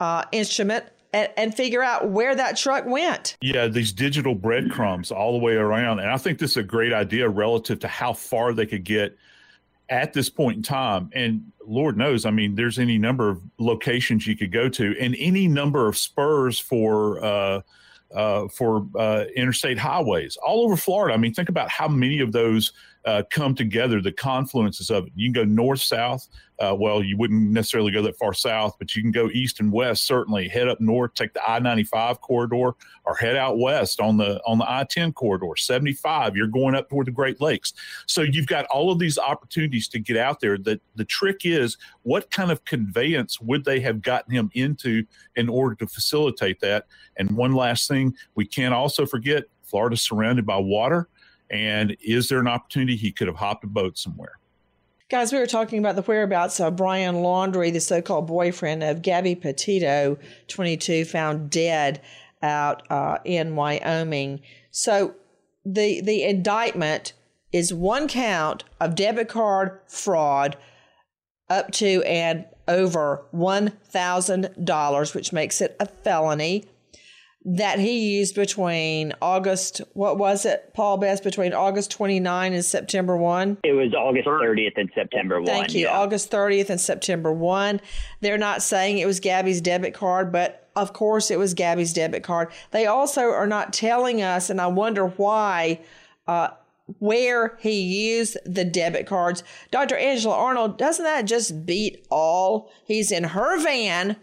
[0.00, 3.36] uh, instrument and, and figure out where that truck went.
[3.40, 6.00] Yeah, these digital breadcrumbs all the way around.
[6.00, 9.16] And I think this is a great idea relative to how far they could get
[9.90, 11.10] at this point in time.
[11.14, 15.16] And Lord knows, I mean, there's any number of locations you could go to and
[15.18, 17.60] any number of spurs for uh
[18.14, 21.14] uh, for uh, interstate highways all over Florida.
[21.14, 22.72] I mean, think about how many of those
[23.08, 25.12] uh, come together, the confluences of it.
[25.16, 26.28] You can go north, south.
[26.58, 29.72] Uh, well, you wouldn't necessarily go that far south, but you can go east and
[29.72, 30.06] west.
[30.06, 32.74] Certainly, head up north, take the I ninety five corridor,
[33.06, 35.56] or head out west on the on the I ten corridor.
[35.56, 37.72] Seventy five, you're going up toward the Great Lakes.
[38.04, 40.58] So you've got all of these opportunities to get out there.
[40.58, 45.04] That the trick is, what kind of conveyance would they have gotten him into
[45.34, 46.86] in order to facilitate that?
[47.16, 51.08] And one last thing, we can't also forget Florida's surrounded by water
[51.50, 54.38] And is there an opportunity he could have hopped a boat somewhere?
[55.08, 59.00] Guys, we were talking about the whereabouts of Brian Laundrie, the so called boyfriend of
[59.00, 60.18] Gabby Petito,
[60.48, 62.02] 22, found dead
[62.42, 64.40] out uh, in Wyoming.
[64.70, 65.14] So
[65.64, 67.14] the, the indictment
[67.52, 70.58] is one count of debit card fraud
[71.48, 76.66] up to and over $1,000, which makes it a felony
[77.50, 83.16] that he used between August, what was it, Paul Best, between August 29 and September
[83.16, 83.58] 1?
[83.64, 85.46] It was August 30th and September 1.
[85.46, 85.86] Thank you.
[85.86, 85.98] yeah.
[85.98, 87.80] August 30th and September 1.
[88.20, 92.22] They're not saying it was Gabby's debit card, but of course it was Gabby's debit
[92.22, 92.52] card.
[92.70, 95.80] They also are not telling us, and I wonder why,
[96.26, 96.48] uh,
[96.98, 99.42] where he used the debit cards.
[99.70, 99.96] Dr.
[99.96, 102.70] Angela Arnold, doesn't that just beat all?
[102.84, 104.16] He's in her van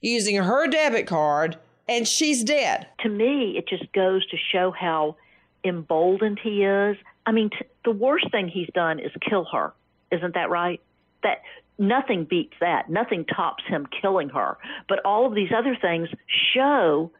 [0.00, 1.58] using her debit card
[1.88, 2.86] and she's dead.
[3.00, 5.16] To me, it just goes to show how
[5.64, 6.96] emboldened he is.
[7.26, 9.72] I mean, t- the worst thing he's done is kill her.
[10.10, 10.80] Isn't that right?
[11.22, 11.42] That
[11.78, 12.88] nothing beats that.
[12.90, 14.58] Nothing tops him killing her.
[14.88, 16.08] But all of these other things
[16.54, 17.10] show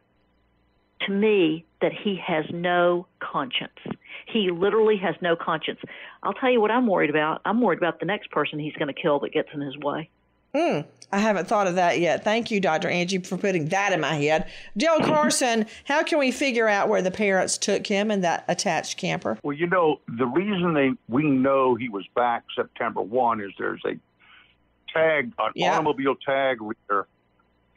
[1.01, 3.79] to me that he has no conscience.
[4.25, 5.79] He literally has no conscience.
[6.23, 7.41] I'll tell you what I'm worried about.
[7.45, 10.09] I'm worried about the next person he's going to kill that gets in his way.
[10.53, 12.23] Mm, I haven't thought of that yet.
[12.23, 12.89] Thank you, Dr.
[12.89, 14.49] Angie, for putting that in my head.
[14.75, 18.97] Dale Carson, how can we figure out where the parents took him and that attached
[18.97, 19.37] camper?
[19.43, 23.81] Well, you know, the reason they we know he was back September one is there's
[23.85, 23.93] a
[24.91, 25.73] tag, an Yeah.
[25.75, 27.07] automobile tag reader,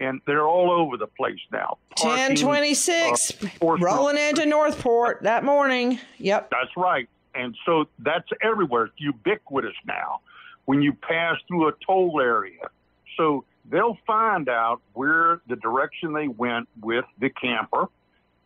[0.00, 1.76] and they're all over the place now.
[1.96, 5.98] Parking, 1026, uh, rolling into North Port that morning.
[6.18, 6.50] Yep.
[6.50, 7.08] That's right.
[7.34, 8.84] And so that's everywhere.
[8.86, 10.20] It's ubiquitous now
[10.64, 12.68] when you pass through a toll area.
[13.16, 17.86] So they'll find out where the direction they went with the camper.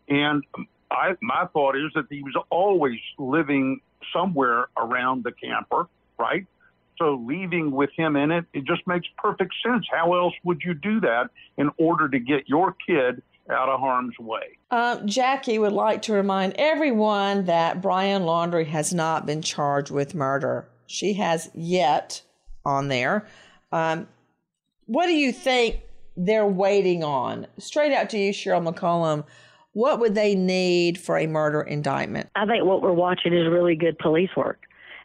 [0.09, 0.45] And
[0.91, 3.81] I, my thought is that he was always living
[4.12, 5.89] somewhere around the camper,
[6.19, 6.47] right?
[6.99, 9.87] So leaving with him in it, it just makes perfect sense.
[9.91, 14.19] How else would you do that in order to get your kid out of harm's
[14.19, 14.59] way?
[14.71, 20.14] Um, Jackie would like to remind everyone that Brian Laundrie has not been charged with
[20.14, 20.69] murder.
[20.87, 22.22] She has yet
[22.64, 23.26] on there.
[23.72, 24.09] Um,
[24.87, 25.80] what do you think
[26.16, 27.47] they're waiting on?
[27.59, 29.24] Straight out to you, Cheryl McCollum.
[29.72, 32.30] What would they need for a murder indictment?
[32.34, 34.61] I think what we're watching is really good police work.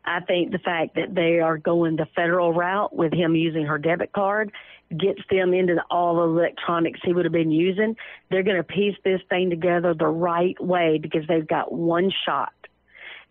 [0.05, 3.77] I think the fact that they are going the federal route with him using her
[3.77, 4.51] debit card
[4.89, 7.95] gets them into the, all the electronics he would have been using.
[8.29, 12.53] They're going to piece this thing together the right way because they've got one shot.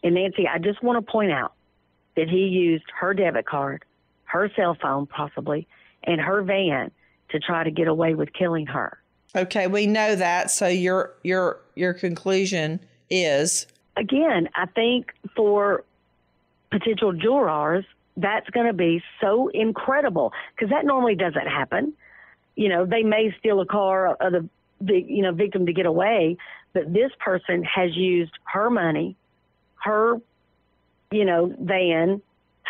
[0.02, 1.52] And Nancy, I just want to point out
[2.16, 3.84] that he used her debit card,
[4.24, 5.66] her cell phone possibly,
[6.04, 6.90] and her van
[7.30, 8.98] to try to get away with killing her.
[9.36, 10.50] Okay, we know that.
[10.50, 15.84] So your your your conclusion is again, I think for
[16.70, 17.84] potential jurors,
[18.16, 21.92] that's going to be so incredible because that normally doesn't happen.
[22.56, 24.48] You know, they may steal a car of the,
[24.80, 26.36] the you know victim to get away,
[26.72, 29.16] but this person has used her money,
[29.84, 30.20] her,
[31.10, 32.22] you know, van,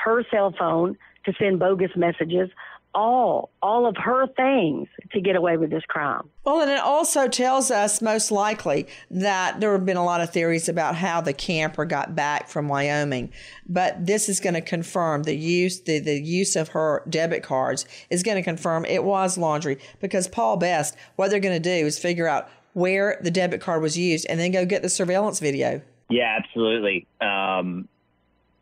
[0.05, 2.49] her cell phone to send bogus messages,
[2.93, 6.29] all all of her things to get away with this crime.
[6.45, 10.31] Well, and it also tells us most likely that there have been a lot of
[10.31, 13.33] theories about how the camper got back from Wyoming,
[13.69, 17.87] but this is going to confirm the use the, the use of her debit cards
[18.09, 21.87] is going to confirm it was Laundrie because Paul Best what they're going to do
[21.87, 25.39] is figure out where the debit card was used and then go get the surveillance
[25.39, 25.81] video.
[26.09, 27.07] Yeah, absolutely.
[27.21, 27.89] Um,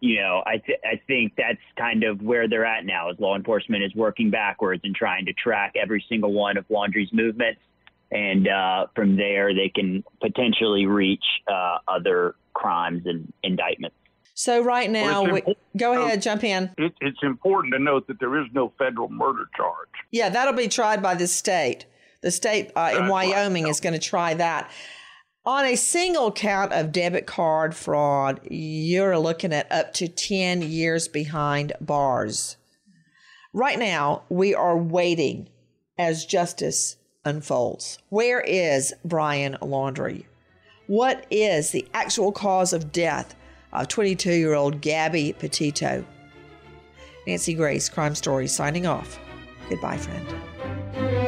[0.00, 3.10] you know, I th- I think that's kind of where they're at now.
[3.10, 7.12] As law enforcement is working backwards and trying to track every single one of Laundrie's
[7.12, 7.60] movements,
[8.10, 13.96] and uh, from there they can potentially reach uh, other crimes and indictments.
[14.34, 16.70] So right now, Well, we, go ahead, jump in.
[16.78, 19.88] It, it's important to note that there is no federal murder charge.
[20.12, 21.86] Yeah, that'll be tried by the state.
[22.20, 24.70] The state uh, in Wyoming is going to try that.
[25.48, 31.08] On a single count of debit card fraud, you're looking at up to 10 years
[31.08, 32.58] behind bars.
[33.54, 35.48] Right now, we are waiting
[35.96, 37.98] as justice unfolds.
[38.10, 40.26] Where is Brian Laundrie?
[40.86, 43.34] What is the actual cause of death
[43.72, 46.04] of 22 year old Gabby Petito?
[47.26, 49.18] Nancy Grace, Crime Story, signing off.
[49.70, 51.27] Goodbye, friend.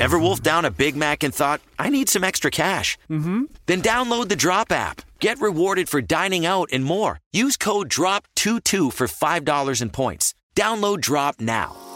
[0.00, 2.98] Ever wolfed down a Big Mac and thought, I need some extra cash?
[3.10, 3.44] Mm-hmm.
[3.66, 5.02] Then download the Drop app.
[5.20, 7.20] Get rewarded for dining out and more.
[7.32, 10.34] Use code DROP22 for $5 in points.
[10.54, 11.95] Download Drop now.